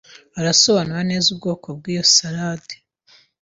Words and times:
arasobanura 0.39 1.01
neza 1.11 1.27
ubwoko 1.33 1.67
bw’iyo 1.77 2.03
salade 2.15 2.75